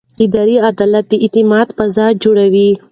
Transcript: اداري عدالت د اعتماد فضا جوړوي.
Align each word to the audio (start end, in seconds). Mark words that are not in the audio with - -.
اداري 0.25 0.55
عدالت 0.69 1.03
د 1.11 1.13
اعتماد 1.23 1.67
فضا 1.77 2.05
جوړوي. 2.23 2.69